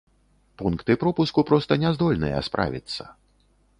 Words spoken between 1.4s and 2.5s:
проста не здольныя